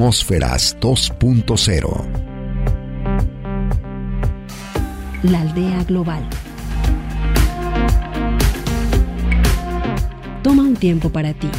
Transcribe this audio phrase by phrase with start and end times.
[0.00, 2.06] Atmósferas 2.0.
[5.24, 6.26] La aldea global.
[10.42, 11.50] Toma un tiempo para ti.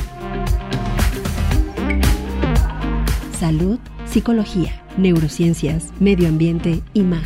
[3.40, 7.22] Salud, psicología, neurociencias, medio ambiente y más.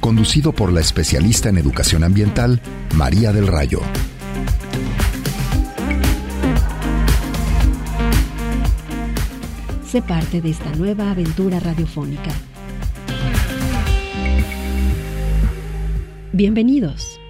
[0.00, 2.60] Conducido por la especialista en educación ambiental,
[2.94, 3.80] María del Rayo.
[9.92, 12.30] Sé parte de esta nueva aventura radiofónica.
[16.32, 17.21] Bienvenidos.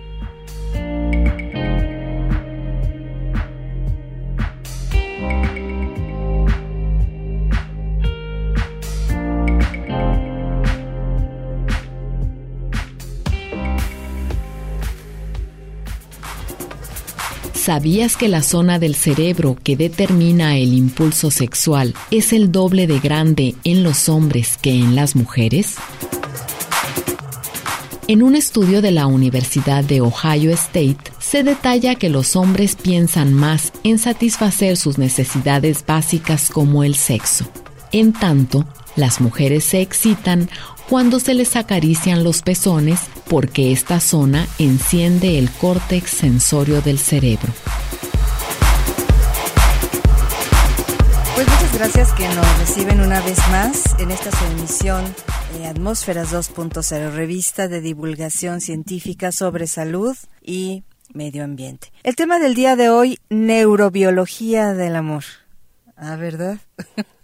[17.63, 22.99] ¿Sabías que la zona del cerebro que determina el impulso sexual es el doble de
[22.99, 25.77] grande en los hombres que en las mujeres?
[28.09, 33.33] En un estudio de la Universidad de Ohio State se detalla que los hombres piensan
[33.33, 37.45] más en satisfacer sus necesidades básicas como el sexo.
[37.93, 40.51] En tanto, las mujeres se excitan
[40.89, 47.53] cuando se les acarician los pezones porque esta zona enciende el córtex sensorio del cerebro.
[51.35, 55.05] Pues muchas gracias que nos reciben una vez más en esta su emisión
[55.59, 61.93] eh, Atmósferas 2.0, revista de divulgación científica sobre salud y medio ambiente.
[62.03, 65.25] El tema del día de hoy, neurobiología del amor.
[65.97, 66.59] Ah, ¿verdad?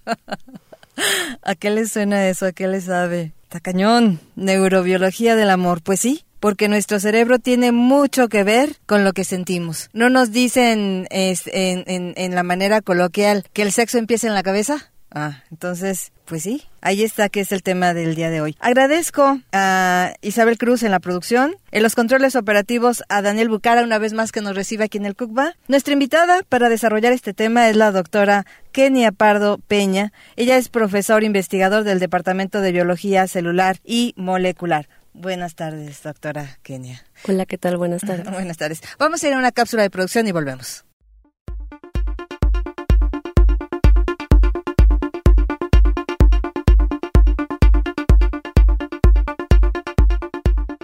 [1.42, 2.46] ¿A qué le suena eso?
[2.46, 3.32] ¿A qué le sabe?
[3.48, 4.20] Está cañón.
[4.36, 5.80] Neurobiología del amor.
[5.82, 9.88] Pues sí, porque nuestro cerebro tiene mucho que ver con lo que sentimos.
[9.94, 14.42] No nos dicen en, en, en, la manera coloquial que el sexo empieza en la
[14.42, 14.92] cabeza.
[15.10, 18.56] Ah, entonces, pues sí, ahí está que es el tema del día de hoy.
[18.60, 23.98] Agradezco a Isabel Cruz en la producción, en los controles operativos a Daniel Bucara una
[23.98, 25.54] vez más que nos recibe aquí en el CUCBA.
[25.66, 30.12] Nuestra invitada para desarrollar este tema es la doctora Kenia Pardo Peña.
[30.36, 34.88] Ella es profesor investigador del Departamento de Biología Celular y Molecular.
[35.14, 37.02] Buenas tardes, doctora Kenia.
[37.26, 37.78] Hola, ¿qué tal?
[37.78, 38.30] Buenas tardes.
[38.30, 38.82] Buenas tardes.
[38.98, 40.84] Vamos a ir a una cápsula de producción y volvemos.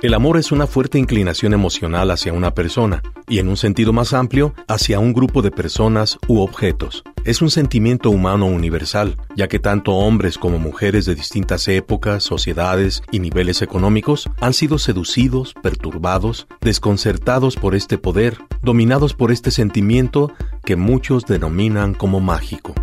[0.04, 4.12] El amor es una fuerte inclinación emocional hacia una persona y en un sentido más
[4.12, 7.02] amplio hacia un grupo de personas u objetos.
[7.24, 13.02] Es un sentimiento humano universal, ya que tanto hombres como mujeres de distintas épocas, sociedades
[13.12, 20.30] y niveles económicos han sido seducidos, perturbados, desconcertados por este poder, dominados por este sentimiento
[20.66, 22.74] que muchos denominan como mágico.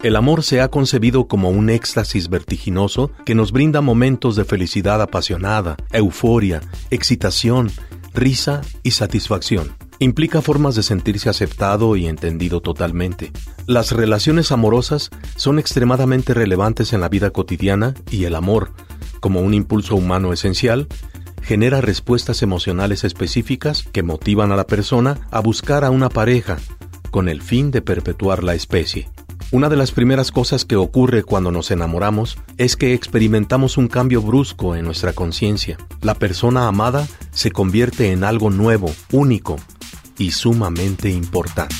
[0.00, 5.02] El amor se ha concebido como un éxtasis vertiginoso que nos brinda momentos de felicidad
[5.02, 6.60] apasionada, euforia,
[6.90, 7.68] excitación,
[8.14, 9.72] risa y satisfacción.
[9.98, 13.32] Implica formas de sentirse aceptado y entendido totalmente.
[13.66, 18.70] Las relaciones amorosas son extremadamente relevantes en la vida cotidiana y el amor,
[19.18, 20.86] como un impulso humano esencial,
[21.42, 26.58] genera respuestas emocionales específicas que motivan a la persona a buscar a una pareja
[27.10, 29.08] con el fin de perpetuar la especie.
[29.50, 34.20] Una de las primeras cosas que ocurre cuando nos enamoramos es que experimentamos un cambio
[34.20, 35.78] brusco en nuestra conciencia.
[36.02, 39.56] La persona amada se convierte en algo nuevo, único
[40.18, 41.74] y sumamente importante.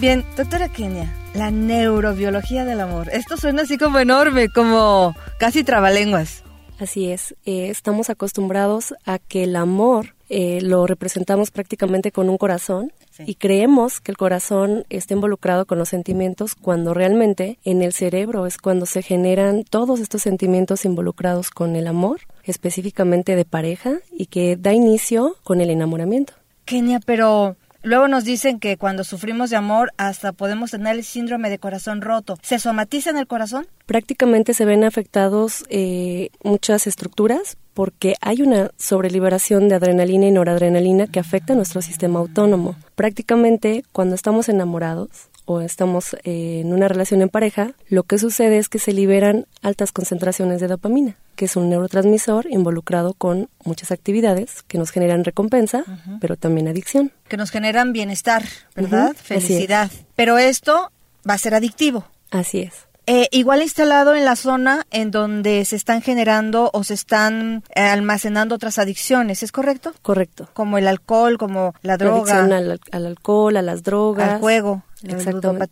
[0.00, 3.08] Bien, doctora Kenia, la neurobiología del amor.
[3.12, 6.43] Esto suena así como enorme, como casi trabalenguas.
[6.78, 12.36] Así es, eh, estamos acostumbrados a que el amor eh, lo representamos prácticamente con un
[12.36, 12.92] corazón
[13.24, 18.46] y creemos que el corazón está involucrado con los sentimientos cuando realmente en el cerebro
[18.46, 24.26] es cuando se generan todos estos sentimientos involucrados con el amor, específicamente de pareja y
[24.26, 26.32] que da inicio con el enamoramiento.
[26.64, 31.50] Kenia, pero Luego nos dicen que cuando sufrimos de amor hasta podemos tener el síndrome
[31.50, 32.38] de corazón roto.
[32.40, 33.66] ¿Se somatiza en el corazón?
[33.84, 41.08] Prácticamente se ven afectados eh, muchas estructuras porque hay una sobreliberación de adrenalina y noradrenalina
[41.08, 42.74] que afecta a nuestro sistema autónomo.
[42.94, 48.58] Prácticamente cuando estamos enamorados o estamos eh, en una relación en pareja, lo que sucede
[48.58, 51.16] es que se liberan altas concentraciones de dopamina.
[51.36, 55.84] que es un neurotransmisor involucrado con muchas actividades que nos generan recompensa,
[56.20, 57.10] pero también adicción.
[57.26, 58.44] Que nos generan bienestar,
[58.76, 59.16] ¿verdad?
[59.20, 59.90] Felicidad.
[60.14, 60.92] Pero esto
[61.28, 62.04] va a ser adictivo.
[62.30, 62.74] Así es.
[63.06, 67.80] Eh, igual instalado en la zona en donde se están generando o se están eh,
[67.82, 69.92] almacenando otras adicciones, ¿es correcto?
[70.00, 70.48] Correcto.
[70.54, 72.38] Como el alcohol, como la droga.
[72.38, 74.30] adicción al, al, alcohol, a las drogas.
[74.30, 74.84] Al juego.
[75.04, 75.64] Exactamente.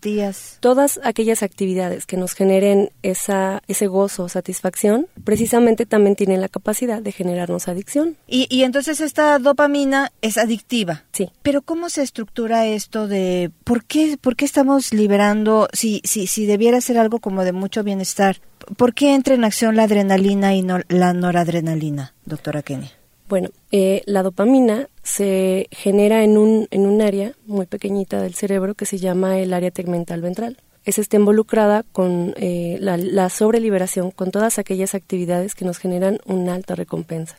[0.60, 7.02] Todas aquellas actividades que nos generen esa, ese gozo, satisfacción, precisamente también tienen la capacidad
[7.02, 8.16] de generarnos adicción.
[8.26, 11.04] Y, y entonces esta dopamina es adictiva.
[11.12, 11.30] Sí.
[11.42, 16.46] Pero ¿cómo se estructura esto de por qué, por qué estamos liberando, si, si, si
[16.46, 18.40] debiera ser algo como de mucho bienestar,
[18.76, 22.90] ¿por qué entra en acción la adrenalina y no la noradrenalina, doctora Kenny?
[23.32, 28.74] Bueno, eh, la dopamina se genera en un, en un área muy pequeñita del cerebro
[28.74, 30.58] que se llama el área tegmental ventral.
[30.84, 36.18] Esa está involucrada con eh, la, la, sobreliberación, con todas aquellas actividades que nos generan
[36.26, 37.38] una alta recompensa.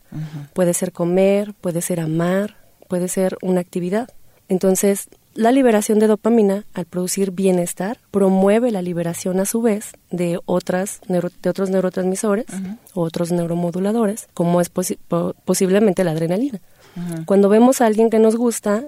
[0.53, 2.57] Puede ser comer, puede ser amar,
[2.87, 4.09] puede ser una actividad.
[4.49, 10.39] Entonces, la liberación de dopamina, al producir bienestar, promueve la liberación a su vez de,
[10.45, 12.45] otras de otros neurotransmisores
[12.93, 16.59] o otros neuromoduladores, como es posiblemente la adrenalina.
[17.25, 18.83] Cuando vemos a alguien que nos gusta,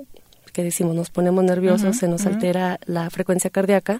[0.53, 3.99] que decimos nos ponemos nerviosos, se nos altera la frecuencia cardíaca,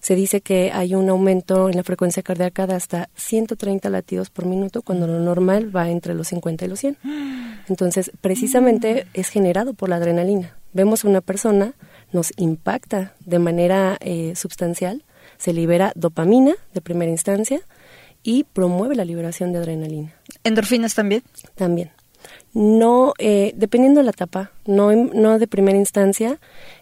[0.00, 4.46] se dice que hay un aumento en la frecuencia cardíaca de hasta 130 latidos por
[4.46, 6.96] minuto, cuando lo normal va entre los 50 y los 100.
[7.68, 11.74] Entonces, precisamente es generado por la adrenalina vemos una persona,
[12.12, 15.04] nos impacta de manera eh, sustancial,
[15.38, 17.60] se libera dopamina de primera instancia
[18.22, 20.14] y promueve la liberación de adrenalina.
[20.44, 21.22] ¿Endorfinas también?
[21.54, 21.90] También.
[22.52, 26.38] No, eh, dependiendo de la etapa, no, no de primera instancia,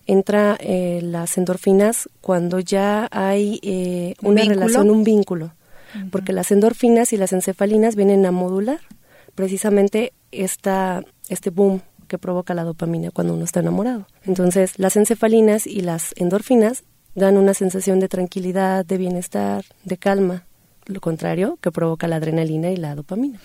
[0.07, 5.53] entra eh, las endorfinas cuando ya hay una relación, un vínculo,
[6.11, 8.81] porque las endorfinas y las encefalinas vienen a modular
[9.37, 14.07] precisamente esta, este boom que provoca la dopamina cuando uno está enamorado.
[14.25, 16.85] Entonces, las encefalinas y las endorfinas
[17.15, 20.45] dan una sensación de tranquilidad, de bienestar, de calma,
[20.87, 23.39] lo contrario que provoca la adrenalina y la dopamina.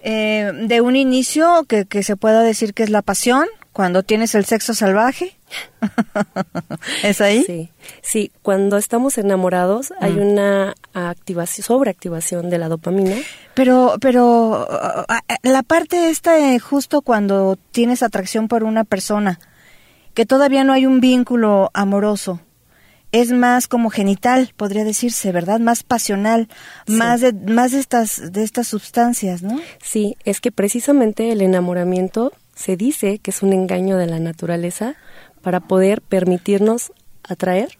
[0.00, 3.46] Eh, de un inicio que, que se pueda decir que es la pasión,
[3.78, 5.36] cuando tienes el sexo salvaje.
[7.04, 7.44] ¿Es ahí?
[7.44, 7.70] Sí,
[8.02, 8.32] sí.
[8.42, 10.18] Cuando estamos enamorados hay mm.
[10.18, 13.14] una activación, sobreactivación de la dopamina.
[13.54, 14.66] Pero, pero
[15.44, 19.38] la parte esta, justo cuando tienes atracción por una persona,
[20.12, 22.40] que todavía no hay un vínculo amoroso,
[23.12, 25.60] es más como genital, podría decirse, ¿verdad?
[25.60, 26.48] Más pasional,
[26.88, 29.60] más de más de estas de estas sustancias, ¿no?
[29.80, 34.96] Sí, es que precisamente el enamoramiento se dice que es un engaño de la naturaleza
[35.42, 37.78] para poder permitirnos atraer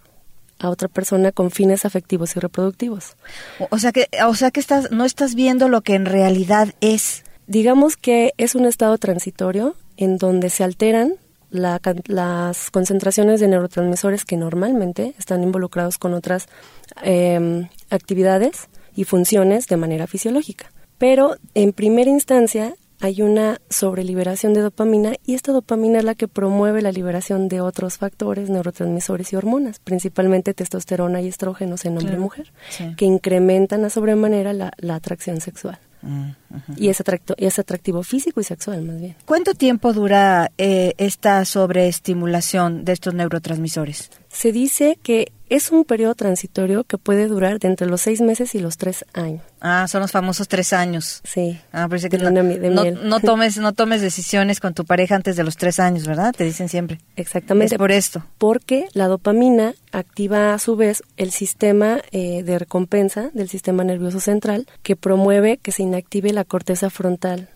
[0.61, 3.17] a otra persona con fines afectivos y reproductivos.
[3.71, 7.25] O sea que, o sea que estás, no estás viendo lo que en realidad es.
[7.49, 11.15] Digamos que es un estado transitorio en donde se alteran
[11.51, 16.47] las concentraciones de neurotransmisores que normalmente están involucrados con otras
[17.03, 20.71] em, actividades y funciones de manera fisiológica.
[20.99, 26.29] Pero en primera instancia hay una sobreliberación de dopamina y esta dopamina es la que
[26.29, 32.15] promueve la liberación de otros factores, neurotransmisores y hormonas, principalmente testosterona y estrógenos en hombre
[32.15, 32.53] y mujer,
[32.97, 35.79] que incrementan a sobremanera la, atracción sexual.
[36.03, 36.31] Mm,
[36.77, 39.17] y, es atracto, y es atractivo físico y sexual más bien.
[39.25, 44.11] ¿Cuánto tiempo dura eh, esta sobreestimulación de estos neurotransmisores?
[44.29, 48.55] Se dice que es un periodo transitorio que puede durar de entre los seis meses
[48.55, 49.43] y los tres años.
[49.61, 51.21] Ah, son los famosos tres años.
[51.25, 51.59] Sí.
[51.73, 55.57] Ah, parece que no, no, tomes, no tomes decisiones con tu pareja antes de los
[55.57, 56.35] tres años, ¿verdad?
[56.37, 57.01] Te dicen siempre.
[57.17, 57.75] Exactamente.
[57.75, 58.25] Es por esto.
[58.39, 64.21] Porque la dopamina activa a su vez el sistema eh, de recompensa del sistema nervioso
[64.21, 67.49] central que promueve que se inactive la corteza frontal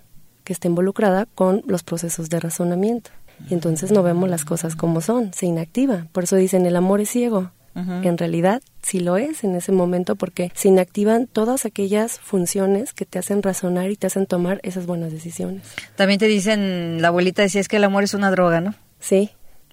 [0.44, 3.10] que está involucrada con los procesos de razonamiento.
[3.48, 6.06] Y entonces no vemos las cosas como son, se inactiva.
[6.12, 10.16] Por eso dicen el amor es ciego en realidad sí lo es en ese momento
[10.16, 14.86] porque se inactivan todas aquellas funciones que te hacen razonar y te hacen tomar esas
[14.86, 15.62] buenas decisiones.
[15.96, 18.74] También te dicen, la abuelita decía es que el amor es una droga, ¿no?
[19.00, 19.30] Sí.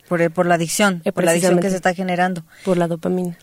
[0.08, 2.44] Por, por la adicción, por la adicción que se está generando.
[2.64, 3.38] Por la dopamina.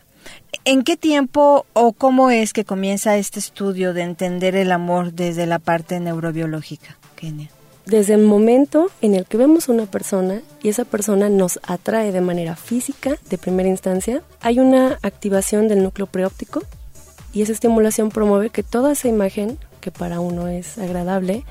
[0.65, 5.47] ¿En qué tiempo o cómo es que comienza este estudio de entender el amor desde
[5.47, 7.51] la parte neurobiológica, Kenia?
[7.87, 12.21] Desde el momento en el que vemos una persona y esa persona nos atrae de
[12.21, 16.63] manera física de primera instancia, hay una activación del núcleo preóptico
[17.33, 21.45] y esa estimulación promueve que toda esa imagen, que para uno es agradable,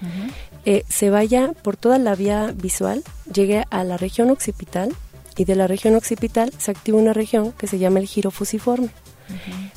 [0.65, 4.93] eh, se vaya por toda la vía visual, llegue a la región occipital
[5.37, 8.89] y de la región occipital se activa una región que se llama el giro fusiforme,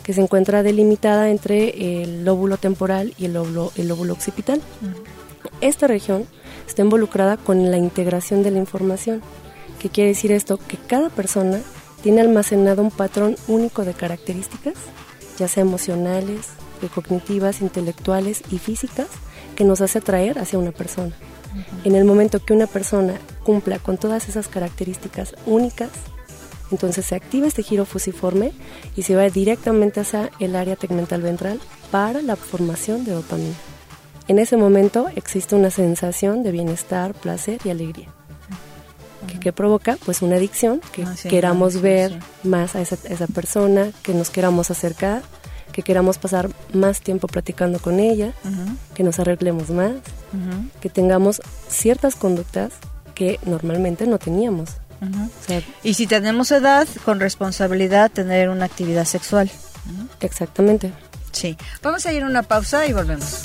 [0.02, 4.60] que se encuentra delimitada entre el lóbulo temporal y el lóbulo, el lóbulo occipital.
[5.60, 6.26] Esta región
[6.68, 9.22] está involucrada con la integración de la información.
[9.80, 10.58] ¿Qué quiere decir esto?
[10.58, 11.60] Que cada persona
[12.02, 14.75] tiene almacenado un patrón único de características,
[15.38, 16.48] ya sea emocionales,
[16.94, 19.08] cognitivas, intelectuales y físicas,
[19.56, 21.16] que nos hace atraer hacia una persona.
[21.84, 25.90] En el momento que una persona cumpla con todas esas características únicas,
[26.70, 28.52] entonces se activa este giro fusiforme
[28.94, 31.58] y se va directamente hacia el área tegmental ventral
[31.90, 33.56] para la formación de dopamina.
[34.28, 38.08] En ese momento existe una sensación de bienestar, placer y alegría.
[39.40, 44.14] que, provoca pues una adicción, que ah, queramos ver más a esa, esa persona, que
[44.14, 45.23] nos queramos acercar,
[45.73, 48.32] que queramos pasar más tiempo platicando con ella,
[48.94, 49.92] que nos arreglemos más,
[50.80, 52.73] que tengamos ciertas conductas
[53.14, 54.70] que normalmente no teníamos.
[55.82, 59.50] y si tenemos edad, con responsabilidad tener una actividad sexual.
[60.20, 60.92] Exactamente.
[61.32, 61.56] Sí.
[61.82, 63.40] Vamos a ir a una pausa y volvemos.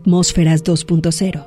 [0.00, 1.46] Atmósferas 2.0.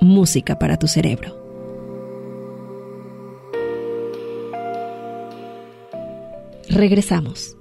[0.00, 1.36] Música para tu cerebro.
[6.70, 7.55] Regresamos.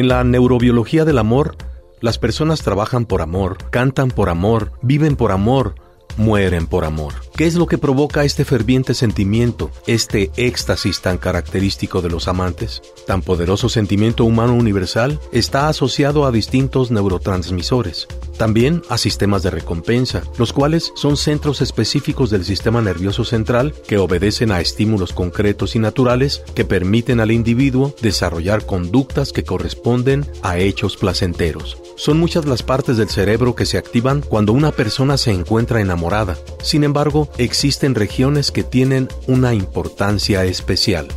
[0.00, 1.56] En la neurobiología del amor,
[2.00, 5.74] las personas trabajan por amor, cantan por amor, viven por amor,
[6.16, 7.12] mueren por amor.
[7.40, 12.82] ¿Qué es lo que provoca este ferviente sentimiento, este éxtasis tan característico de los amantes?
[13.06, 20.22] Tan poderoso sentimiento humano universal está asociado a distintos neurotransmisores, también a sistemas de recompensa,
[20.36, 25.78] los cuales son centros específicos del sistema nervioso central que obedecen a estímulos concretos y
[25.78, 31.78] naturales que permiten al individuo desarrollar conductas que corresponden a hechos placenteros.
[31.96, 36.38] Son muchas las partes del cerebro que se activan cuando una persona se encuentra enamorada.
[36.62, 41.08] Sin embargo, existen regiones que tienen una importancia especial.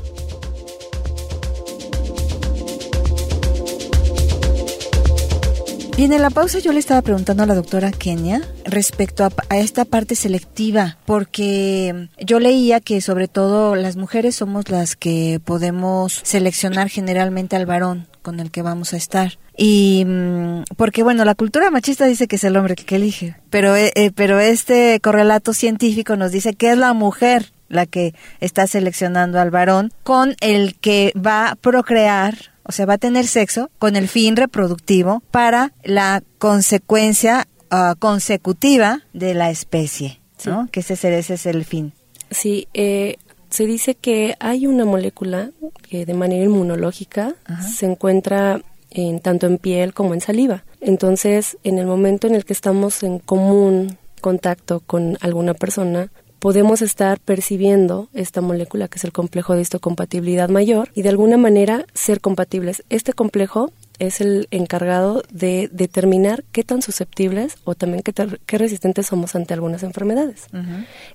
[5.95, 9.85] Bien, en la pausa yo le estaba preguntando a la doctora Kenia respecto a, esta
[9.85, 16.89] parte selectiva, porque yo leía que sobre todo las mujeres somos las que podemos seleccionar
[16.89, 19.37] generalmente al varón con el que vamos a estar.
[19.55, 23.75] Y mm, porque bueno, la cultura machista dice que es el hombre que elige, pero,
[23.75, 28.67] eh, eh, pero este correlato científico nos dice que es la mujer la que está
[28.67, 33.69] seleccionando al varón con el que va a procrear, o sea, va a tener sexo
[33.79, 40.69] con el fin reproductivo para la consecuencia ah, consecutiva de la especie, ¿no?
[40.71, 41.93] Que ese, ese es el fin.
[42.29, 43.17] Sí, eh,
[43.53, 45.51] se dice que hay una molécula
[45.87, 50.63] que de manera inmunológica se encuentra en, tanto en piel como en saliva.
[50.81, 56.81] Entonces, en el momento en el que estamos en común contacto con alguna persona, podemos
[56.81, 61.85] estar percibiendo esta molécula que es el complejo de histocompatibilidad mayor y de alguna manera
[61.93, 62.83] ser compatibles.
[62.89, 63.71] Este complejo
[64.07, 69.83] es el encargado de determinar qué tan susceptibles o también qué, resistentes somos ante algunas
[69.83, 70.47] enfermedades.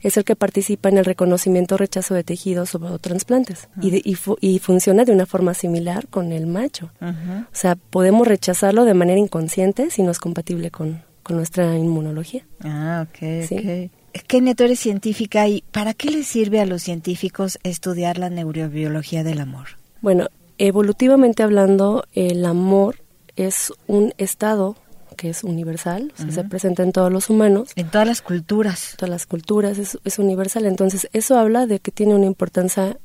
[0.01, 4.03] Es el que participa en el reconocimiento o rechazo de tejidos o trasplantes y,
[4.41, 6.91] y, funciona de una forma similar con el macho.
[7.01, 12.47] O sea, podemos rechazarlo de manera inconsciente si no es compatible con, nuestra inmunología.
[12.65, 13.91] Ah, ok, ¿Sí?
[14.27, 19.23] Kenia, tú eres científica y ¿para qué le sirve a los científicos estudiar la neurobiología
[19.25, 19.69] del amor?
[20.01, 20.29] Bueno,
[20.59, 22.97] Evolutivamente hablando, el amor
[23.37, 24.77] es un estado
[25.17, 27.71] que es universal, se presenta en todos los humanos.
[27.75, 28.95] En todas las culturas.
[28.97, 30.65] Todas las culturas, es, universal.
[30.65, 32.99] Entonces, eso habla de que tiene una importancia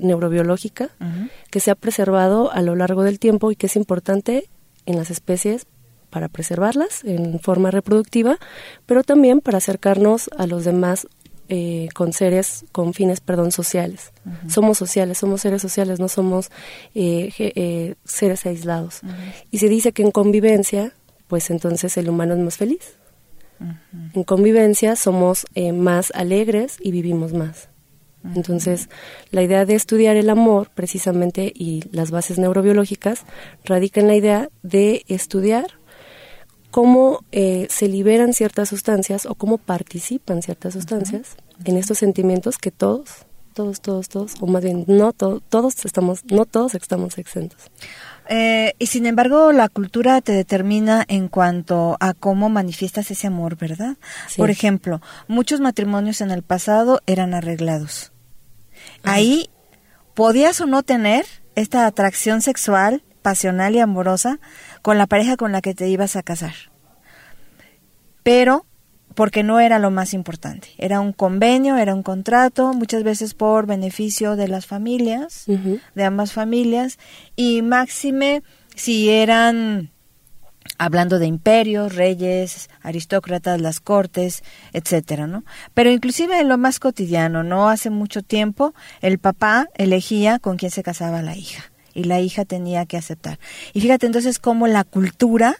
[0.00, 0.90] neurobiológica
[1.50, 4.48] que se ha preservado a lo largo del tiempo y que es importante
[4.86, 5.66] en las especies
[6.10, 8.38] para preservarlas en forma reproductiva,
[8.86, 11.06] pero también para acercarnos a los demás
[11.48, 14.12] eh, con seres con fines, perdón, sociales.
[14.48, 16.50] Somos sociales, somos seres sociales, no somos
[16.94, 19.00] eh, eh, seres aislados.
[19.50, 20.92] Y se dice que en convivencia,
[21.26, 22.96] pues entonces el humano es más feliz.
[24.14, 27.70] En convivencia somos más alegres y vivimos más.
[28.34, 28.90] Entonces,
[29.30, 33.24] la idea de estudiar el amor, precisamente, y las bases neurobiológicas,
[33.64, 35.77] radica en la idea de estudiar
[36.78, 43.26] cómo se liberan ciertas sustancias o cómo participan ciertas sustancias en estos sentimientos que todos,
[43.52, 47.60] todos, todos, todos, o más bien no todos estamos, no todos estamos exentos.
[48.28, 53.56] Eh, y sin embargo, la cultura te determina en cuanto a cómo manifiestas ese amor,
[53.56, 53.96] ¿verdad?
[54.36, 58.12] Por ejemplo, muchos matrimonios en el pasado eran arreglados.
[59.02, 59.50] Ahí
[60.14, 64.38] podías o no tener esta atracción sexual, pasional y amorosa
[64.82, 66.67] con la pareja con la que te ibas a casar.
[68.28, 68.66] Pero
[69.14, 70.68] porque no era lo más importante.
[70.76, 76.34] Era un convenio, era un contrato, muchas veces por beneficio de las familias, de ambas
[76.34, 76.98] familias,
[77.36, 78.42] y máxime
[78.76, 79.92] si eran
[80.76, 84.44] hablando de imperios, reyes, aristócratas, las cortes,
[84.74, 85.42] etcétera, ¿no?
[85.72, 90.70] Pero inclusive en lo más cotidiano, no hace mucho tiempo, el papá elegía con quién
[90.70, 93.38] se casaba la hija y la hija tenía que aceptar.
[93.72, 95.56] Y fíjate entonces cómo la cultura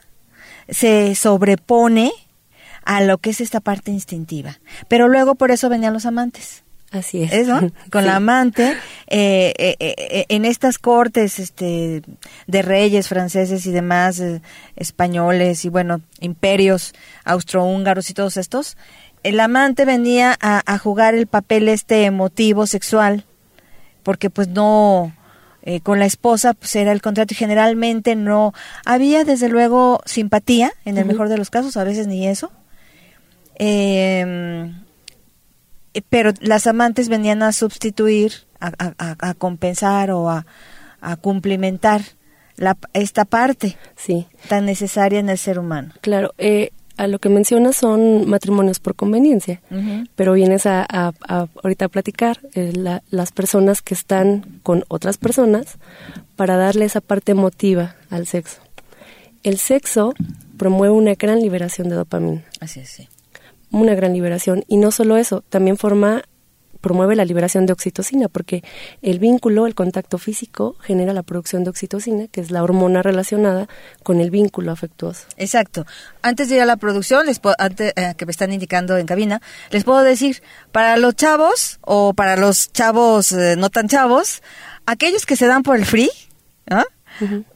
[0.68, 2.12] se sobrepone
[2.88, 4.60] a lo que es esta parte instintiva.
[4.88, 6.64] Pero luego por eso venían los amantes.
[6.90, 7.32] Así es.
[7.34, 7.60] Eso,
[7.92, 8.70] con la amante,
[9.08, 12.02] eh, eh, eh, en estas cortes este,
[12.46, 14.22] de reyes franceses y demás,
[14.74, 18.78] españoles y bueno, imperios austrohúngaros y todos estos,
[19.22, 23.26] el amante venía a, a, jugar el papel este emotivo sexual,
[24.02, 25.12] porque pues no,
[25.82, 28.54] con la esposa pues era el contrato y generalmente no,
[28.86, 32.50] había desde luego simpatía, en el mejor de los casos, a veces ni eso,
[33.58, 34.72] eh,
[36.08, 40.44] pero las amantes venían a sustituir, a, compensar o a,
[41.20, 42.02] cumplimentar
[42.56, 44.26] la, esta parte sí.
[44.48, 45.92] tan necesaria en el ser humano.
[46.00, 49.60] Claro, eh, a lo que mencionas son matrimonios por conveniencia,
[50.16, 50.84] pero vienes a,
[51.62, 52.72] ahorita a platicar eh,
[53.10, 55.78] las personas que están con otras personas
[56.34, 58.60] para darle esa parte emotiva al sexo.
[59.44, 60.12] El sexo
[60.56, 62.42] promueve una gran liberación de dopamina.
[62.60, 63.08] Así es, sí
[63.70, 64.64] una gran liberación.
[64.68, 66.24] Y no solo eso, también forma
[66.80, 68.62] promueve la liberación de oxitocina, porque
[69.02, 73.68] el vínculo, el contacto físico, genera la producción de oxitocina, que es la hormona relacionada
[74.02, 75.26] con el vínculo afectuoso.
[75.36, 75.86] Exacto.
[76.22, 79.42] Antes de ir a la producción, les antes eh, que me están indicando en cabina,
[79.70, 84.42] les puedo decir, para los chavos o para los chavos eh, no tan chavos,
[84.86, 86.10] aquellos que se dan por el free,
[86.70, 86.84] ¿ah?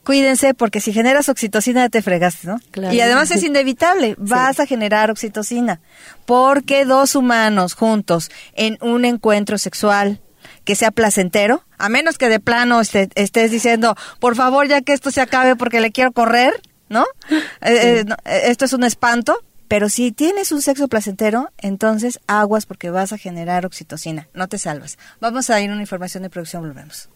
[0.04, 2.60] Cuídense porque si generas oxitocina te fregaste, ¿no?
[2.92, 5.80] Y además es inevitable, vas a generar oxitocina
[6.26, 10.20] porque dos humanos juntos en un encuentro sexual
[10.64, 15.10] que sea placentero, a menos que de plano estés diciendo, por favor, ya que esto
[15.10, 17.04] se acabe porque le quiero correr, ¿no?
[17.64, 22.66] Eh, eh, eh, esto es un espanto, pero si tienes un sexo placentero, entonces aguas
[22.66, 24.98] porque vas a generar oxitocina, no te salvas.
[25.20, 27.08] Vamos a ir a una información de producción, volvemos.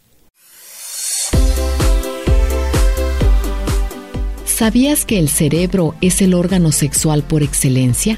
[4.56, 8.14] ¿Sabías que el cerebro es el órgano sexual por excelencia?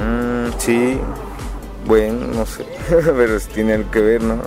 [0.00, 0.96] Mm, sí,
[1.84, 4.40] bueno, no sé, pero tiene algo que ver, ¿no?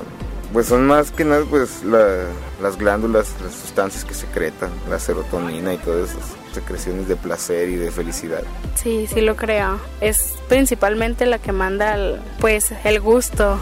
[0.51, 5.77] Pues son más que nada pues las glándulas, las sustancias que secretan, la serotonina y
[5.77, 8.41] todas esas secreciones de placer y de felicidad.
[8.73, 9.79] Sí, sí lo creo.
[10.01, 13.59] Es principalmente la que manda pues el gusto.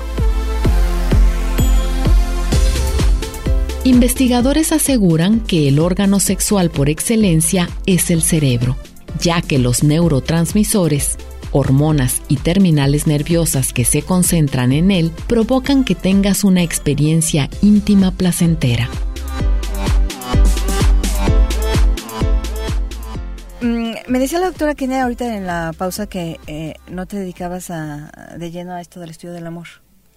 [3.85, 8.75] Investigadores aseguran que el órgano sexual por excelencia es el cerebro,
[9.19, 11.17] ya que los neurotransmisores,
[11.51, 18.09] hormonas y terminales nerviosas que se concentran en él provocan que tengas una experiencia íntima
[18.09, 18.89] placentera.
[23.61, 27.67] Mm, me decía la doctora Kenia ahorita en la pausa que eh, no te dedicabas
[27.67, 29.67] de lleno a esto del estudio del amor.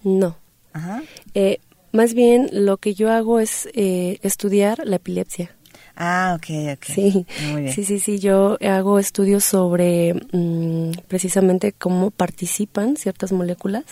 [0.01, 0.37] No.
[0.73, 1.03] Ajá.
[1.35, 1.59] Eh,
[1.91, 5.55] más bien lo que yo hago es eh, estudiar la epilepsia.
[5.95, 6.85] Ah, ok, ok.
[6.85, 7.25] Sí,
[7.73, 13.83] sí, sí, sí, yo hago estudios sobre mm, precisamente cómo participan ciertas moléculas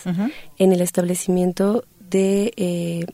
[0.58, 3.06] en el establecimiento de, eh,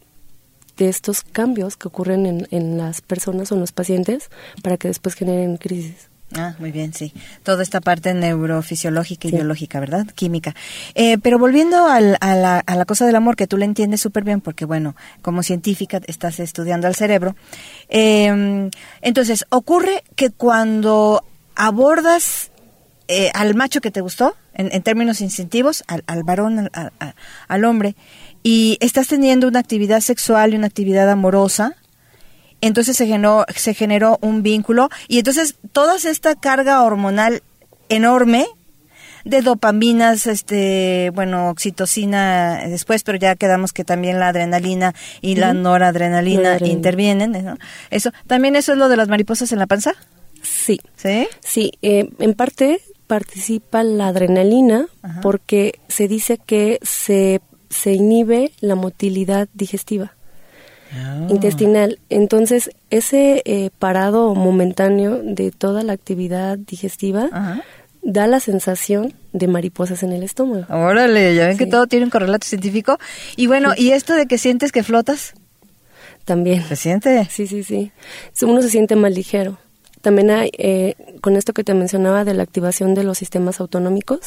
[0.77, 4.29] de estos cambios que ocurren en, en las personas o en los pacientes
[4.61, 6.09] para que después generen crisis.
[6.35, 7.13] Ah, muy bien, sí.
[7.43, 10.07] Toda esta parte neurofisiológica y biológica, ¿verdad?
[10.15, 10.55] Química.
[10.95, 12.17] Eh, pero volviendo a, la,
[12.59, 16.01] a, la, cosa del amor, que tú la entiendes súper bien, porque bueno, como científica
[16.07, 17.35] estás estudiando al cerebro.
[17.87, 21.23] Em, entonces, ocurre que cuando
[21.55, 22.51] abordas
[23.07, 26.91] eh, al macho que te gustó, en, términos incentivos, al, al varón, al,
[27.47, 27.95] al hombre,
[28.43, 31.75] y estás teniendo una actividad sexual y una actividad amorosa,
[32.67, 37.43] entonces se generó, se generó un vínculo y entonces toda esta carga hormonal
[37.89, 38.47] enorme
[39.25, 45.53] de dopaminas, este, bueno, oxitocina después, pero ya quedamos que también la adrenalina y la
[45.53, 47.57] noradrenalina intervienen, ¿no?
[47.89, 49.93] Eso, también eso es lo de las mariposas en la panza.
[50.41, 50.81] Sí.
[50.97, 51.27] ¿Sí?
[51.39, 54.87] Sí, eh, en parte participa la adrenalina
[55.21, 60.13] porque se dice que se, se inhibe la motilidad digestiva.
[60.95, 61.27] Ah.
[61.29, 61.99] intestinal.
[62.09, 67.63] Entonces, ese eh, parado momentáneo de toda la actividad digestiva Ajá.
[68.01, 70.65] da la sensación de mariposas en el estómago.
[70.69, 72.97] Órale, ya ven que todo tiene un correlato científico.
[73.35, 75.33] Y bueno, ¿y esto de que sientes que flotas?
[76.25, 76.63] También.
[76.63, 77.27] ¿Se siente?
[77.29, 77.91] Sí, sí, sí.
[78.41, 79.57] Uno se siente más ligero.
[80.03, 84.19] También hay, eh, con esto que te mencionaba de la activación de los sistemas autonómicos,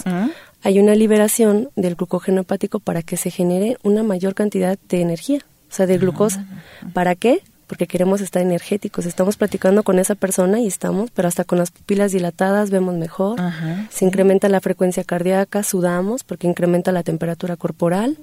[0.62, 5.40] hay una liberación del glucógeno hepático para que se genere una mayor cantidad de energía,
[5.70, 6.44] o sea, de glucosa.
[6.92, 7.42] ¿Para qué?
[7.66, 9.07] Porque queremos estar energéticos.
[9.07, 13.40] Estamos platicando con esa persona y estamos, pero hasta con las pupilas dilatadas vemos mejor.
[13.40, 18.18] Ajá, Se incrementa la frecuencia cardíaca, sudamos porque incrementa la temperatura corporal.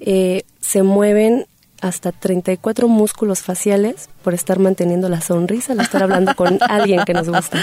[0.00, 1.46] Eh, se mueven
[1.80, 7.14] hasta 34 músculos faciales por estar manteniendo la sonrisa al estar hablando con alguien que
[7.14, 7.58] nos gusta.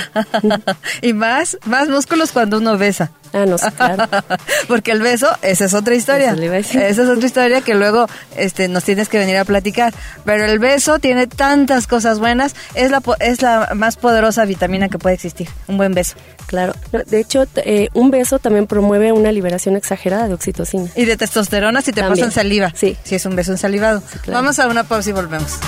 [1.02, 3.12] y más, más músculos cuando uno besa.
[3.34, 4.08] Ah, no, sí, claro.
[4.68, 6.34] Porque el beso, esa es otra historia.
[6.34, 9.94] Esa es otra historia que luego este, nos tienes que venir a platicar.
[10.26, 12.56] Pero el beso tiene tantas cosas buenas.
[12.74, 15.50] Es la, es la más poderosa vitamina que puede existir.
[15.68, 16.16] Un buen beso.
[16.48, 16.74] Claro.
[17.08, 20.90] De hecho, eh, un beso también promueve una liberación exagerada de oxitocina.
[20.96, 22.26] Y de testosterona si te También.
[22.28, 22.72] pasan saliva.
[22.76, 22.96] Sí.
[23.04, 24.02] Si es un beso ensalivado.
[24.24, 24.42] claro.
[24.42, 25.60] Vamos a una pausa y volvemos.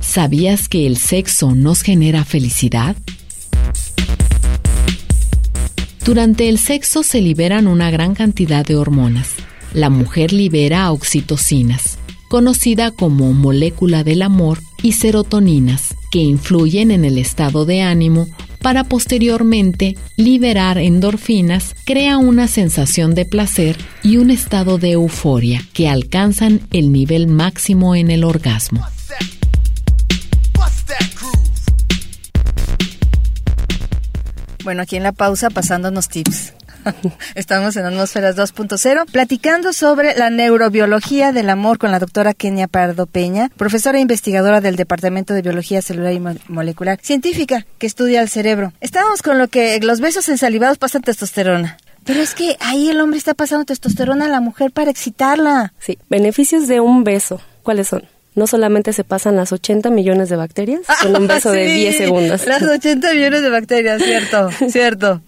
[0.00, 2.96] ¿Sabías que el sexo nos genera felicidad?
[6.04, 9.28] Durante el sexo se liberan una gran cantidad de hormonas.
[9.74, 11.87] La mujer libera oxitocinas,
[12.28, 18.28] conocida como molécula del amor, y serotoninas, que influyen en el estado de ánimo
[18.62, 25.88] para posteriormente liberar endorfinas, crea una sensación de placer y un estado de euforia que
[25.88, 28.84] alcanzan el nivel máximo en el orgasmo.
[34.64, 36.52] Bueno, aquí en la pausa pasándonos tips.
[37.34, 43.06] Estamos en Atmósferas 2.0 platicando sobre la neurobiología del amor con la doctora Kenia Pardo
[43.06, 48.20] Peña, profesora e investigadora del Departamento de Biología Celular y Mo- Molecular, científica que estudia
[48.22, 48.72] el cerebro.
[48.80, 51.76] Estábamos con lo que los besos ensalivados pasan testosterona.
[52.04, 55.74] Pero es que ahí el hombre está pasando testosterona a la mujer para excitarla.
[55.78, 55.98] Sí.
[56.08, 57.40] Beneficios de un beso.
[57.62, 58.04] ¿Cuáles son?
[58.34, 61.96] No solamente se pasan las 80 millones de bacterias con un beso de Sí, 10
[61.96, 62.46] segundos.
[62.46, 65.22] Las 80 millones de bacterias, cierto, cierto.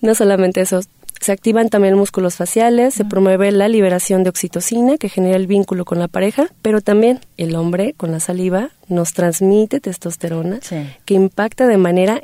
[0.00, 0.80] No solamente eso,
[1.20, 5.84] se activan también músculos faciales, se promueve la liberación de oxitocina que genera el vínculo
[5.84, 10.76] con la pareja, pero también el hombre con la saliva nos transmite testosterona Sí.
[11.04, 12.20] que impacta de manera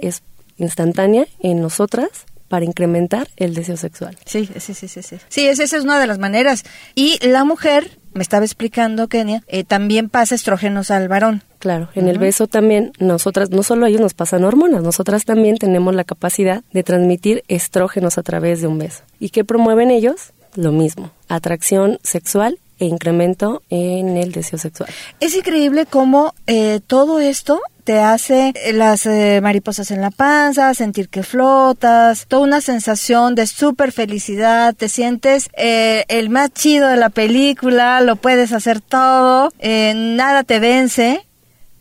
[0.58, 2.08] instantánea en nosotras
[2.52, 4.14] para incrementar el deseo sexual.
[4.26, 5.16] Sí, sí, sí, sí, sí.
[5.30, 6.64] Sí, es- esa es una de las maneras.
[6.94, 11.42] Y la mujer, me estaba explicando Kenia, eh, también pasa estrógenos al varón.
[11.58, 15.56] Claro, en el beso también nosotras, no solo a ellos nos pasan hormonas, nosotras también
[15.56, 19.00] tenemos la capacidad de transmitir estrógenos a través de un beso.
[19.18, 20.34] ¿Y qué promueven ellos?
[20.54, 24.90] Lo mismo, atracción sexual e incremento en el deseo sexual.
[25.20, 30.74] Es increíble cómo eh, todo esto te hace eh, las eh, mariposas en la panza,
[30.74, 36.88] sentir que flotas, toda una sensación de súper felicidad, te sientes eh, el más chido
[36.88, 41.26] de la película, lo puedes hacer todo, eh, nada te vence.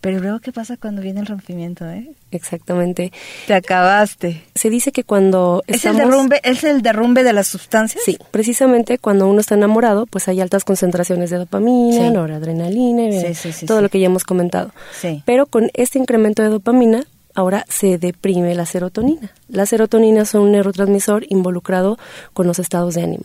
[0.02, 1.88] Pero luego, ¿qué pasa cuando viene el rompimiento?
[1.88, 2.10] Eh?
[2.32, 3.12] Exactamente.
[3.46, 4.42] Te acabaste.
[4.54, 8.02] Se dice que cuando ¿Es el derrumbe, es el derrumbe de las sustancias?
[8.04, 12.10] Sí, precisamente cuando uno está enamorado, pues hay altas concentraciones de dopamina, Sí.
[12.12, 14.72] noradrenalina, Sí, eh, sí, todo lo que ya hemos comentado.
[15.00, 15.22] Sí.
[15.24, 19.30] Pero con este incremento de dopamina, ahora se deprime la serotonina.
[19.48, 21.96] La serotonina es un neurotransmisor involucrado
[22.32, 23.24] con los estados de ánimo.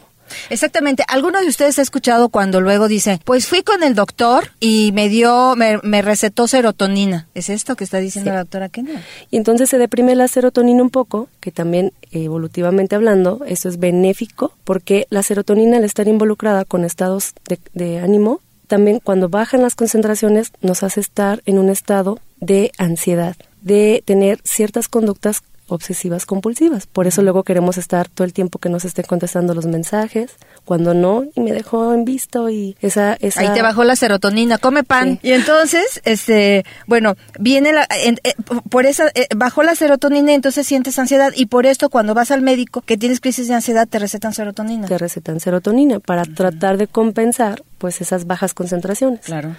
[0.50, 1.04] Exactamente.
[1.08, 5.10] ¿Alguno de ustedes ha escuchado cuando luego dice, pues fui con el doctor y me
[5.10, 7.28] dio, me, me recetó serotonina?
[7.34, 8.34] ¿Es esto que está diciendo Sí.
[8.36, 9.02] la doctora Kenia?
[9.32, 14.54] Y entonces se deprime la serotonina un poco, que también evolutivamente hablando, esto es benéfico,
[14.64, 19.76] porque la serotonina al estar involucrada con estados de, de ánimo, también cuando bajan las
[19.76, 26.88] concentraciones nos hace estar en un estado de ansiedad, de tener ciertas conductas obsesivas compulsivas.
[26.88, 30.32] Por eso luego queremos estar todo el tiempo que nos estén contestando los mensajes,
[30.66, 33.14] cuando no, y me dejó en visto y esa...
[33.20, 35.20] esa Ahí te bajó la serotonina, come pan.
[35.22, 35.30] Sí.
[35.30, 38.34] Y entonces, este, bueno, viene la, en- eh,
[38.70, 41.32] por esa, eh, bajó la serotonina y entonces sientes ansiedad.
[41.36, 44.88] Y por esto, cuando vas al médico que tienes crisis de ansiedad, te recetan serotonina.
[44.88, 49.22] te recetan serotonina para tratar de compensar pues esas bajas concentraciones.
[49.22, 49.56] Claro.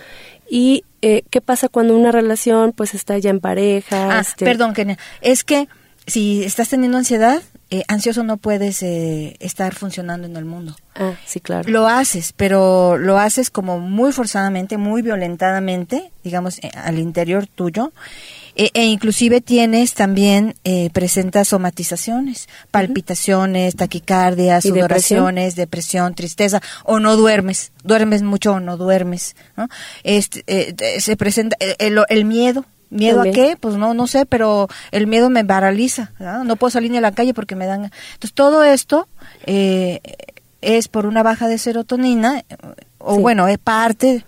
[0.51, 4.19] ¿Y eh, qué pasa cuando una relación pues está ya en pareja?
[4.19, 4.99] Ah, este, perdón, Kenia.
[5.21, 5.69] Es que
[6.09, 7.41] si estás teniendo ansiedad,
[7.71, 10.75] eh, ansioso no puedes eh, estar funcionando en el mundo.
[10.97, 11.69] Ah, sí, claro.
[11.71, 17.93] Lo haces, pero lo haces como muy forzadamente, muy violentadamente, digamos, eh, al interior tuyo.
[18.57, 26.15] E, e inclusive tienes también, eh, presentas somatizaciones, palpitaciones, taquicardias, ¿Y sudoraciones, depresión?
[26.15, 29.37] tristeza, o no duermes, duermes mucho o no duermes.
[29.57, 29.69] ¿no?
[30.03, 32.65] Este, se presenta el, el- el miedo.
[32.91, 33.35] ¿Miedo También.
[33.35, 33.57] a qué?
[33.57, 36.13] Pues no, no sé, pero el miedo me paraliza.
[36.45, 37.85] No puedo salir ni a la calle porque me dan...
[38.15, 39.09] Entonces, todo esto
[39.47, 40.01] eh,
[40.61, 42.45] es por una baja de serotonina,
[42.99, 43.21] o Sí.
[43.23, 44.25] bueno, es parte,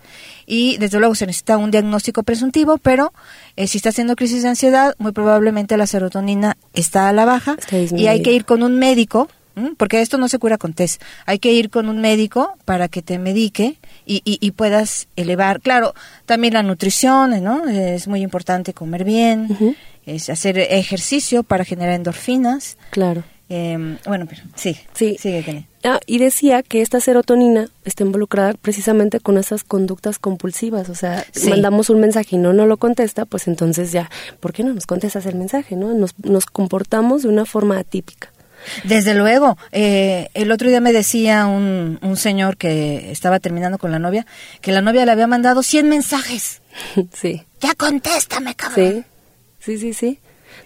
[0.46, 3.12] y desde luego se necesita un diagnóstico presuntivo, pero
[3.56, 7.56] eh, si está haciendo crisis de ansiedad, muy probablemente la serotonina está a la baja
[7.96, 9.72] y hay que ir con un médico, ¿m?
[9.76, 13.02] porque esto no se cura con test, hay que ir con un médico para que
[13.02, 15.94] te medique y, y- y puedas elevar, claro,
[16.26, 17.66] también la nutrición, ¿no?
[17.68, 22.76] Es muy importante comer bien, es hacer ejercicio para generar endorfinas.
[22.90, 23.22] Claro.
[23.52, 25.16] Eh, bueno, pero sí, Sí.
[25.18, 25.66] sigue, Kenia.
[25.82, 30.88] Ah, y decía que esta serotonina está involucrada precisamente con esas conductas compulsivas.
[30.88, 31.50] O sea, Sí.
[31.50, 34.08] mandamos un mensaje y no nos lo contesta, pues entonces ya,
[34.38, 35.74] ¿por qué no nos contestas el mensaje?
[35.74, 38.30] no Nos, nos comportamos de una forma atípica.
[38.84, 43.90] Desde luego, eh, el otro día me decía un, un señor que estaba terminando con
[43.90, 44.26] la novia
[44.60, 46.60] que la novia le había mandado 100 mensajes.
[47.12, 49.04] sí, Ya contéstame, cabrón.
[49.58, 50.18] sí, sí, sí, sí.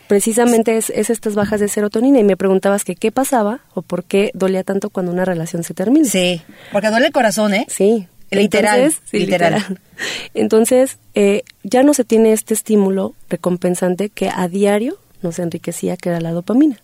[0.06, 4.04] Precisamente es, es estas bajas de serotonina y me preguntabas que qué pasaba o por
[4.04, 6.08] qué dolía tanto cuando una relación se termina.
[6.08, 7.66] Sí, porque duele el corazón, ¿eh?
[7.68, 8.06] Sí.
[8.30, 9.78] Literal, Entonces, sí, literal.
[10.34, 16.08] Entonces, eh, ya no se tiene este estímulo recompensante que a diario nos enriquecía, que
[16.08, 16.76] era la dopamina.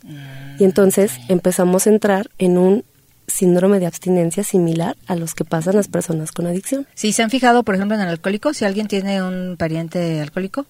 [0.61, 2.85] Y entonces empezamos a entrar en un
[3.27, 6.87] síndrome de abstinencia similar a los que pasan las personas con adicción.
[6.95, 10.67] Si se han fijado, por ejemplo, en el alcohólico, si alguien tiene un pariente alcohólico,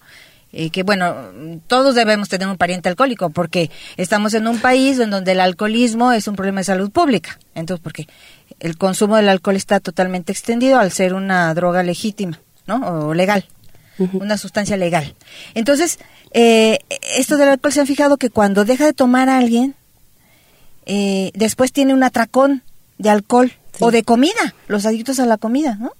[0.53, 1.13] eh, que bueno,
[1.67, 6.13] todos debemos tener un pariente alcohólico, porque estamos en un país en donde el alcoholismo
[6.13, 7.37] es un problema de salud pública.
[7.53, 8.07] Entonces, porque
[8.61, 13.07] el consumo del alcohol está totalmente extendido al ser una droga legítima, ¿no?
[13.07, 13.43] O legal,
[14.13, 15.15] una sustancia legal.
[15.53, 15.99] Entonces,
[16.31, 16.79] eh,
[17.17, 19.75] esto del alcohol se han fijado que cuando deja de tomar a alguien,
[20.85, 22.63] eh, después tiene un atracón
[22.97, 23.77] de alcohol Sí.
[23.85, 25.93] o de comida, los adictos a la comida, ¿no?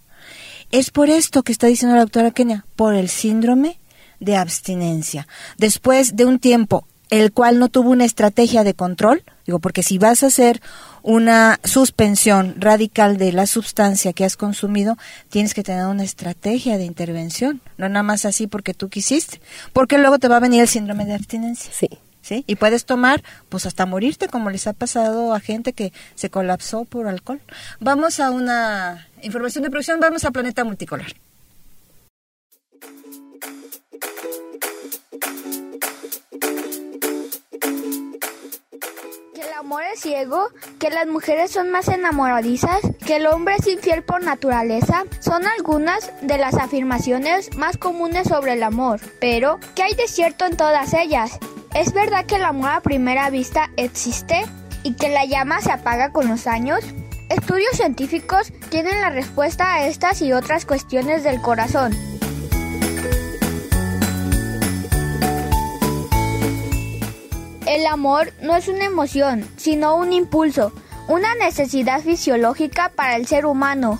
[0.72, 3.80] Es por esto que está diciendo la doctora Kenia, por el síndrome
[4.20, 5.28] de abstinencia.
[5.58, 9.98] Después de un tiempo, el cual no tuvo una estrategia de control, digo, porque si
[9.98, 10.62] vas a hacer
[11.02, 14.98] una suspensión radical de la sustancia que has consumido,
[15.30, 19.41] tienes que tener una estrategia de intervención, no nada más así porque tú quisiste,
[19.74, 21.72] porque luego te va a venir el síndrome de abstinencia.
[21.74, 21.89] Sí.
[22.21, 22.43] ¿Sí?
[22.47, 26.86] Y puedes tomar, pues hasta morirte, como les ha pasado a gente que se colapsó
[26.86, 27.41] por alcohol.
[27.79, 31.07] Vamos a una información de producción, vamos a Planeta Multicolor.
[39.34, 43.67] Que el amor es ciego, que las mujeres son más enamoradizas, que el hombre es
[43.67, 48.99] infiel por naturaleza, son algunas de las afirmaciones más comunes sobre el amor.
[49.19, 51.39] Pero, ¿qué hay de cierto en todas ellas?
[51.73, 54.45] ¿Es verdad que el amor a primera vista existe
[54.84, 56.84] y que la llama se apaga con los años?
[57.29, 61.93] Estudios científicos tienen la respuesta a estas y otras cuestiones del corazón.
[67.65, 70.73] El amor no es una emoción, sino un impulso,
[71.07, 73.97] una necesidad fisiológica para el ser humano.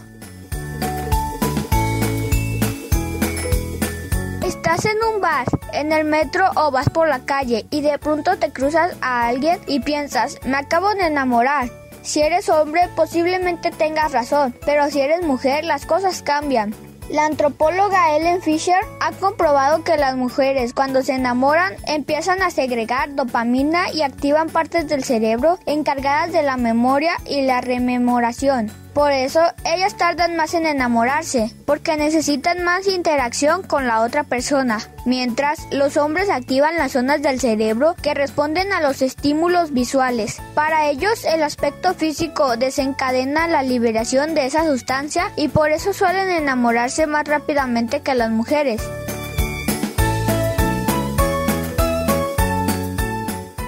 [4.52, 8.38] Estás en un bar, en el metro o vas por la calle y de pronto
[8.38, 11.70] te cruzas a alguien y piensas, me acabo de enamorar.
[12.02, 16.76] Si eres hombre posiblemente tengas razón, pero si eres mujer las cosas cambian.
[17.10, 23.16] La antropóloga Ellen Fisher ha comprobado que las mujeres cuando se enamoran empiezan a segregar
[23.16, 28.70] dopamina y activan partes del cerebro encargadas de la memoria y la rememoración.
[28.94, 34.80] Por eso ellas tardan más en enamorarse, porque necesitan más interacción con la otra persona,
[35.06, 40.42] mientras los hombres activan las zonas del cerebro que responden a los estímulos visuales.
[40.56, 46.30] Para ellos el aspecto físico desencadena la liberación de esa sustancia y por eso suelen
[46.30, 48.82] enamorarse más rápidamente que las mujeres.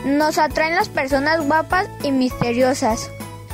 [0.05, 3.09] Nos atraen las personas guapas y misteriosas.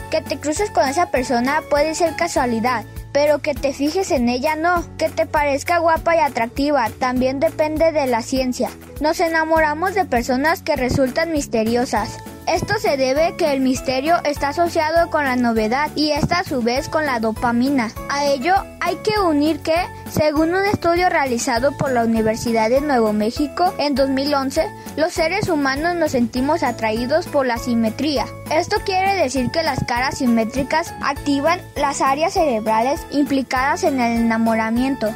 [0.10, 4.56] Que te cruces con esa persona puede ser casualidad, pero que te fijes en ella
[4.56, 4.84] no.
[4.98, 8.70] Que te parezca guapa y atractiva también depende de la ciencia.
[9.02, 12.18] Nos enamoramos de personas que resultan misteriosas.
[12.52, 16.64] Esto se debe que el misterio está asociado con la novedad y esta a su
[16.64, 17.92] vez con la dopamina.
[18.10, 19.76] A ello hay que unir que,
[20.10, 24.66] según un estudio realizado por la Universidad de Nuevo México en 2011,
[24.98, 28.26] los seres humanos nos sentimos atraídos por la simetría.
[28.52, 35.14] Esto quiere decir que las caras simétricas activan las áreas cerebrales implicadas en el enamoramiento.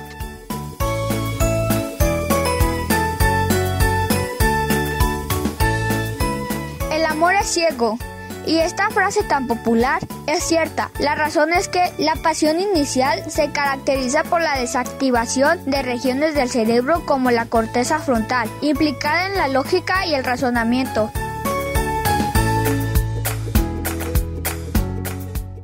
[7.44, 7.98] Ciego.
[8.46, 10.92] Y esta frase tan popular es cierta.
[11.00, 16.50] La razón es que la pasión inicial se caracteriza por la desactivación de regiones del
[16.50, 21.12] cerebro como la corteza frontal, implicada en la lógica y el razonamiento.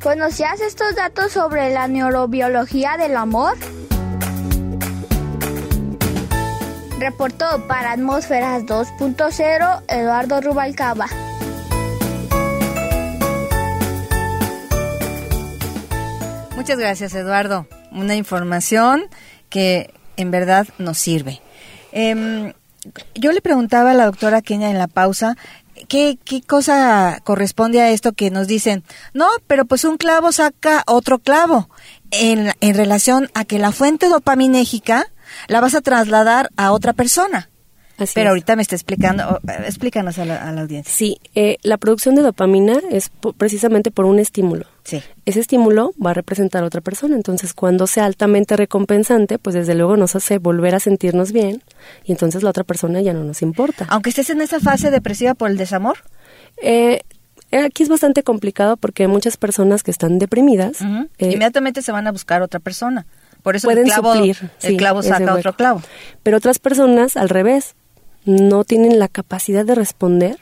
[0.02, 3.58] ¿Conocías estos datos sobre la neurobiología del amor?
[7.00, 11.08] Reportó para Atmósferas 2.0 Eduardo Rubalcaba.
[16.70, 17.66] Muchas gracias, Eduardo.
[17.92, 19.08] Una información
[19.50, 21.42] que en verdad nos sirve.
[21.92, 22.54] Em,
[23.16, 25.36] yo le preguntaba a la doctora Kenia en la pausa
[25.88, 28.84] ¿Qué, ¿qué, cosa corresponde a esto que nos dicen?
[29.16, 31.72] No, pero pues un clavo saca otro clavo
[32.12, 35.08] en, en relación a que la fuente dopaminérgica
[35.48, 37.50] la vas a trasladar a otra persona.
[38.14, 40.94] Pero ahorita me está explicando, explícanos a la, audiencia.
[40.94, 44.66] Sí, eh, la producción de dopamina es precisamente por un estímulo.
[44.90, 45.04] Sí.
[45.26, 49.76] Ese estímulo va a representar a otra persona, entonces cuando sea altamente recompensante, pues desde
[49.76, 51.62] luego nos hace volver a sentirnos bien
[52.04, 53.86] y entonces la otra persona ya no nos importa.
[53.90, 55.98] Aunque estés en esa fase depresiva por el desamor.
[56.62, 57.02] Eh,
[57.52, 60.82] aquí es bastante complicado porque hay muchas personas que están deprimidas.
[60.82, 63.06] Eh, Inmediatamente se van a buscar otra persona.
[63.44, 65.82] Por eso pueden el clavo, suplir, el clavo saca otro clavo.
[66.24, 67.76] Pero otras personas, al revés,
[68.26, 70.40] no tienen la capacidad de responder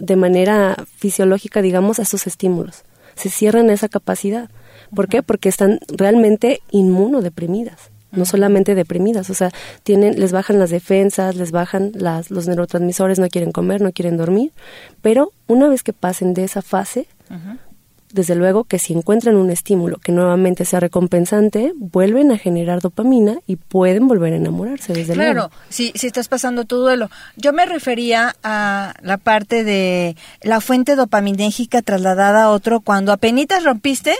[0.00, 2.84] de manera fisiológica, digamos, a sus estímulos.
[3.20, 4.48] Se cierran esa capacidad.
[4.94, 5.22] ¿Por qué?
[5.22, 9.52] Porque están realmente inmunodeprimidas, no solamente deprimidas, o sea,
[9.84, 14.16] tienen, les bajan las defensas, les bajan las, los neurotransmisores, no quieren comer, no quieren
[14.16, 14.52] dormir,
[15.00, 17.06] pero una vez que pasen de esa fase,
[18.12, 23.38] desde luego que si encuentran un estímulo que nuevamente sea recompensante, vuelven a generar dopamina
[23.46, 25.48] y pueden volver a enamorarse, desde claro, luego.
[25.48, 27.10] Claro, si, si estás pasando tu duelo.
[27.36, 33.30] Yo me refería a la parte de la fuente dopaminérgica trasladada a otro cuando apenas
[33.64, 34.14] rompiste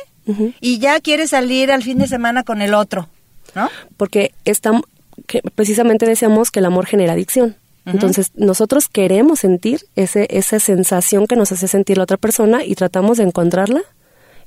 [0.61, 3.09] y ya quieres salir al fin de semana con el otro,
[3.57, 3.69] ¿no?
[3.97, 4.83] Porque estamos,
[5.27, 7.57] que precisamente decíamos que el amor genera adicción.
[7.87, 12.75] Entonces, nosotros queremos sentir ese, esa sensación que nos hace sentir la otra persona y
[12.75, 13.83] tratamos de encontrarla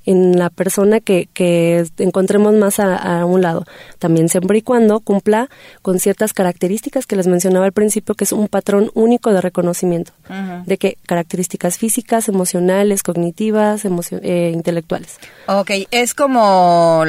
[0.05, 3.65] en la persona que, que encontremos más a, un lado.
[3.99, 5.49] También siempre y cuando cumpla
[5.81, 10.11] con ciertas características que les mencionaba al principio, que es un patrón único de reconocimiento.
[10.65, 15.17] De que características físicas, emocionales, cognitivas, eh, intelectuales.
[15.47, 17.03] Ok, es como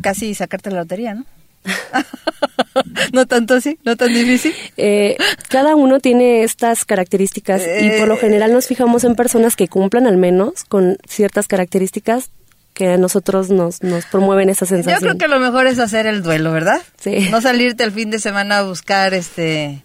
[0.00, 1.24] casi sacarte la lotería, ¿no?
[3.12, 4.54] no tanto así, no tan difícil.
[4.76, 5.16] Eh,
[5.48, 8.18] cada uno tiene estas características y por lo eh.
[8.18, 12.30] general nos fijamos en personas que cumplan al menos con ciertas características
[12.74, 15.00] que a nosotros nos, nos promueven esa sensación.
[15.00, 16.80] Yo creo que lo mejor es hacer el duelo, ¿verdad?
[16.98, 17.28] Sí.
[17.30, 19.82] No salirte el fin de semana a buscar este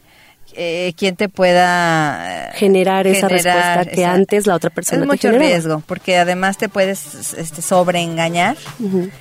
[0.57, 5.31] eh, quien te pueda eh, generar, esa respuesta que antes la otra persona es mucho
[5.31, 8.57] riesgo porque además te puedes este, sobreengañar.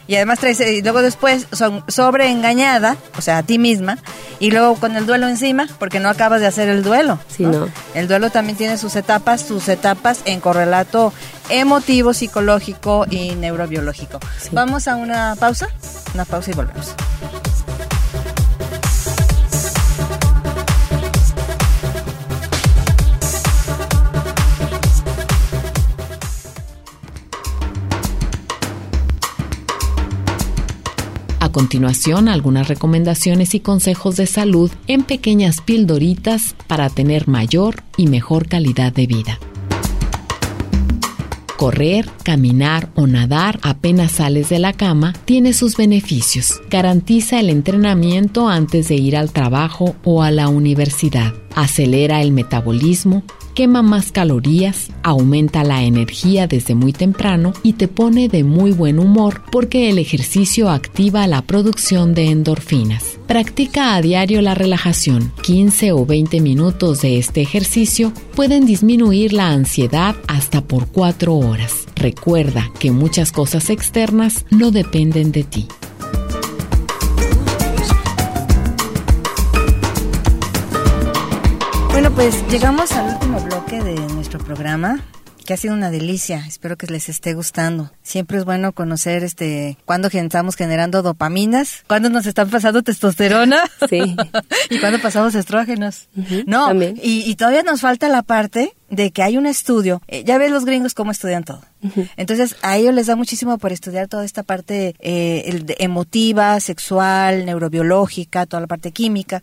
[0.07, 3.99] Y además traes y luego después son sobreengañada o sea a ti misma
[4.39, 7.69] y luego con el duelo encima porque no acabas de hacer el duelo sí, ¿no?
[7.95, 11.13] el duelo también tiene sus etapas sus etapas en correlato
[11.49, 14.19] emotivo psicológico y neurobiológico.
[14.53, 15.69] Vamos a una pausa
[16.15, 16.95] una pausa y volvemos
[31.55, 38.49] continuación algunas recomendaciones y consejos de salud en pequeñas pildoritas para tener mayor y mejor
[38.49, 39.39] calidad de vida.
[41.57, 46.61] Correr, caminar o nadar apenas sales de la cama tiene sus beneficios.
[46.69, 51.35] Garantiza el entrenamiento antes de ir al trabajo o a la universidad.
[51.55, 53.23] Acelera el metabolismo,
[53.55, 58.99] quema más calorías, aumenta la energía desde muy temprano y te pone de muy buen
[58.99, 63.19] humor porque el ejercicio activa la producción de endorfinas.
[63.27, 65.33] Practica a diario la relajación.
[65.43, 71.87] 15 o 20 minutos de este ejercicio pueden disminuir la ansiedad hasta por 4 horas.
[71.97, 75.69] Recuerda que muchas cosas externas no dependen de ti.
[82.15, 85.01] Pues llegamos al último bloque de nuestro programa
[85.45, 86.45] que ha sido una delicia.
[86.47, 87.91] Espero que les esté gustando.
[88.03, 94.17] Siempre es bueno conocer este cuándo estamos generando dopaminas, cuándo nos están pasando testosterona sí.
[94.71, 96.09] y cuándo pasamos estrógenos.
[96.47, 96.71] no,
[97.03, 100.01] y, todavía nos falta la parte de que hay un estudio.
[100.07, 101.63] Eh, ya ves los gringos cómo estudian todo.
[102.17, 108.47] Entonces a ellos les da muchísimo por estudiar toda esta parte eh, emotiva, sexual, neurobiológica,
[108.47, 109.43] toda la parte química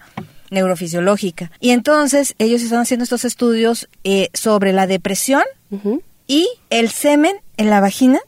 [0.51, 1.51] neurofisiológica.
[1.59, 5.43] Y entonces ellos están haciendo estos estudios eh, sobre la depresión
[6.27, 8.19] y el semen en la vagina,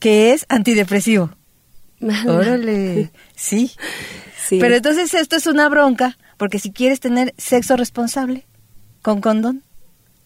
[0.00, 1.30] que es antidepresivo.
[2.26, 3.72] Órale, sí.
[4.48, 4.58] sí.
[4.58, 8.46] Pero entonces esto es una bronca, porque si quieres tener sexo responsable
[9.02, 9.62] con condón.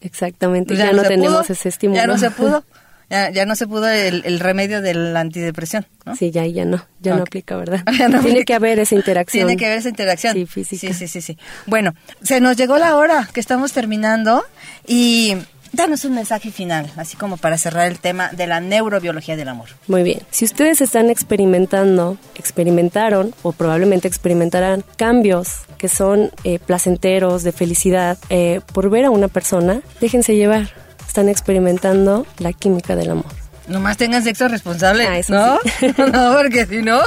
[0.01, 2.01] Exactamente, pues ya, no, tenemos ese estímulo.
[2.01, 2.65] Ya no se pudo.
[3.09, 6.17] Ya, no se pudo el, remedio de la antidepresión, ¿no?
[6.17, 7.83] Sí, ya, ya no, ya no aplica, ¿verdad?
[8.23, 9.47] Tiene que haber esa interacción.
[9.47, 10.35] Tiene que haber esa interacción.
[10.35, 10.93] Sí, física.
[10.93, 11.39] Sí, sí, sí, sí.
[11.67, 14.45] Bueno, se nos llegó la hora que estamos terminando
[14.87, 15.37] y
[15.73, 19.69] danos un mensaje final, así como para cerrar el tema de la neurobiología del amor.
[19.87, 20.21] Muy bien.
[20.31, 28.19] Si ustedes están experimentando, experimentaron o probablemente experimentarán cambios que son eh, placenteros, de felicidad,
[28.31, 30.86] eh, por ver a una persona, déjense llevar
[31.17, 33.46] están experimentando la química del amor.
[33.69, 35.59] Nomás tengan sexo responsable, ah, ¿no?
[36.12, 37.01] no, porque si no,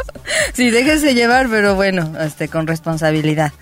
[0.53, 3.53] sí, déjense llevar, pero bueno, este, con responsabilidad.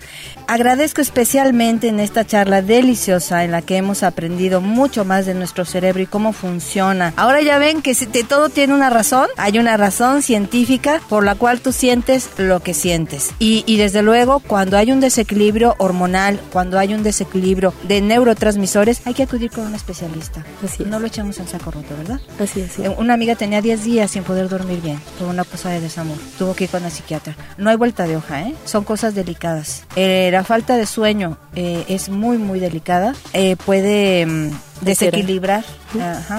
[0.48, 5.64] Agradezco especialmente en esta charla deliciosa en la que hemos aprendido mucho más de nuestro
[5.64, 7.12] cerebro y cómo funciona.
[7.16, 7.94] Ahora ya ven que
[8.24, 12.74] todo tiene una razón, hay una razón científica por la cual tú sientes lo que
[12.74, 13.30] sientes.
[13.38, 19.02] Y, y desde luego, cuando hay un desequilibrio hormonal, cuando hay un desequilibrio de neurotransmisores,
[19.04, 20.44] hay que acudir con un especialista.
[20.64, 22.20] Así No lo echamos en saco roto, ¿verdad?
[22.40, 22.87] Así es.
[22.96, 26.16] Una amiga tenía 10 días sin poder dormir bien por una cosa de desamor.
[26.38, 27.36] Tuvo que ir con la psiquiatra.
[27.56, 28.54] No hay vuelta de hoja, ¿eh?
[28.64, 29.84] Son cosas delicadas.
[29.96, 33.14] Eh, la falta de sueño eh, es muy, muy delicada.
[33.32, 34.50] Eh, puede mm,
[34.80, 35.64] desequilibrar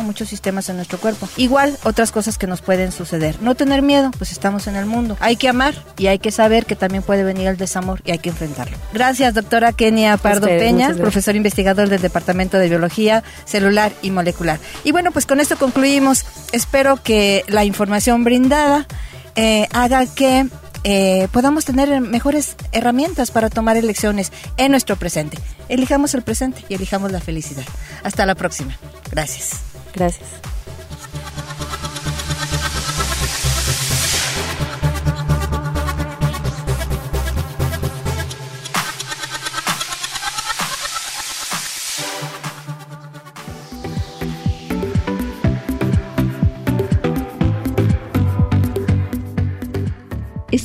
[0.04, 1.28] muchos sistemas en nuestro cuerpo.
[1.38, 3.42] Igual otras cosas que nos pueden suceder.
[3.42, 5.18] No tener miedo, pues estamos en el mundo.
[5.20, 8.20] Hay que amar y hay que saber que también puede venir el desamor y hay
[8.20, 8.78] que enfrentarlo.
[8.94, 14.60] Gracias, doctora Kenia Pardo Peña, profesor investigador del Departamento de Biología Celular y Molecular.
[14.84, 16.26] Y bueno, pues con esto concluimos.
[16.52, 18.88] Espero que la información brindada
[19.36, 20.48] eh, haga que
[20.84, 25.38] eh, podamos tener mejores herramientas para tomar elecciones en nuestro presente.
[25.68, 27.66] Elijamos el presente y elijamos la felicidad.
[28.04, 28.78] Hasta la próxima.
[29.12, 29.62] Gracias.
[29.94, 30.49] Gracias.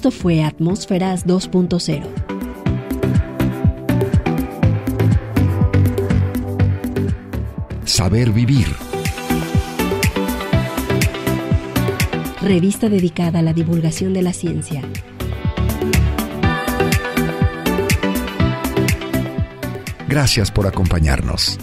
[0.04, 2.04] Esto fue Atmósferas 2.0.
[7.86, 8.66] Saber vivir.
[12.42, 14.82] Revista dedicada a la divulgación de la ciencia.
[20.06, 21.58] Gracias por acompañarnos.